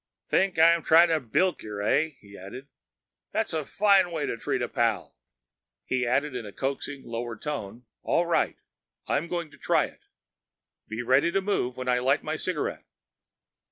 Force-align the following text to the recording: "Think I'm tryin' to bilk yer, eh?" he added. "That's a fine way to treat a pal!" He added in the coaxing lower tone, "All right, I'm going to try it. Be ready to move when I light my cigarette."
"Think 0.25 0.57
I'm 0.57 0.81
tryin' 0.81 1.09
to 1.09 1.19
bilk 1.19 1.61
yer, 1.61 1.79
eh?" 1.81 2.13
he 2.21 2.35
added. 2.35 2.67
"That's 3.33 3.53
a 3.53 3.63
fine 3.63 4.09
way 4.09 4.25
to 4.25 4.35
treat 4.35 4.63
a 4.63 4.67
pal!" 4.67 5.15
He 5.85 6.07
added 6.07 6.33
in 6.35 6.43
the 6.43 6.51
coaxing 6.51 7.03
lower 7.05 7.35
tone, 7.37 7.85
"All 8.01 8.25
right, 8.25 8.57
I'm 9.07 9.27
going 9.27 9.51
to 9.51 9.59
try 9.59 9.85
it. 9.85 10.01
Be 10.87 11.03
ready 11.03 11.31
to 11.31 11.39
move 11.39 11.77
when 11.77 11.87
I 11.87 11.99
light 11.99 12.23
my 12.23 12.35
cigarette." 12.35 12.85